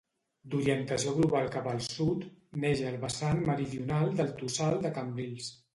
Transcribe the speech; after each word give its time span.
D'orientació 0.53 1.13
global 1.17 1.51
cap 1.57 1.69
al 1.73 1.83
sud, 1.89 2.25
neix 2.65 2.83
al 2.93 2.99
vessant 3.07 3.45
meridional 3.53 4.13
del 4.23 4.37
Tossal 4.43 4.85
de 4.89 4.99
Cambrils. 5.01 5.59